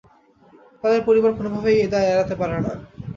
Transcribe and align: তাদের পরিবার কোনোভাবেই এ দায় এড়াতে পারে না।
তাদের 0.81 1.01
পরিবার 1.07 1.31
কোনোভাবেই 1.37 1.77
এ 1.77 1.93
দায় 1.93 2.09
এড়াতে 2.11 2.35
পারে 2.35 2.57
না। 2.57 2.71